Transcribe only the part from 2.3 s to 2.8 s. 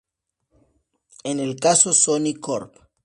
Corp.